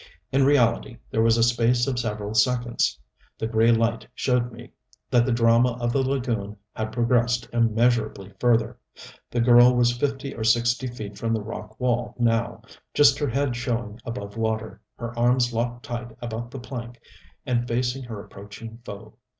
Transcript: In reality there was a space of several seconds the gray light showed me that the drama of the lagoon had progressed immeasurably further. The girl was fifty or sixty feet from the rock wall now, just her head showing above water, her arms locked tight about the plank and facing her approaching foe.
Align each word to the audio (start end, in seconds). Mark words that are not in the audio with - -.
In 0.31 0.43
reality 0.45 0.97
there 1.11 1.21
was 1.21 1.37
a 1.37 1.43
space 1.43 1.85
of 1.85 1.99
several 1.99 2.33
seconds 2.33 2.97
the 3.37 3.45
gray 3.45 3.71
light 3.71 4.07
showed 4.15 4.51
me 4.51 4.71
that 5.11 5.27
the 5.27 5.31
drama 5.31 5.73
of 5.79 5.91
the 5.93 6.01
lagoon 6.01 6.57
had 6.75 6.91
progressed 6.91 7.47
immeasurably 7.53 8.33
further. 8.39 8.79
The 9.29 9.41
girl 9.41 9.75
was 9.75 9.95
fifty 9.95 10.33
or 10.33 10.43
sixty 10.43 10.87
feet 10.87 11.19
from 11.19 11.33
the 11.35 11.43
rock 11.43 11.79
wall 11.79 12.15
now, 12.17 12.63
just 12.95 13.19
her 13.19 13.29
head 13.29 13.55
showing 13.55 13.99
above 14.03 14.35
water, 14.37 14.81
her 14.95 15.15
arms 15.19 15.53
locked 15.53 15.85
tight 15.85 16.17
about 16.19 16.49
the 16.49 16.57
plank 16.59 16.99
and 17.45 17.67
facing 17.67 18.05
her 18.05 18.19
approaching 18.19 18.79
foe. 18.83 19.13